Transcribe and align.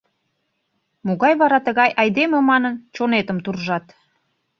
Могай 1.05 1.33
вара 1.41 1.59
тыгай 1.67 1.91
айдеме 2.01 2.39
манын, 2.49 2.73
чонетым 2.95 3.37
туржат. 3.45 3.85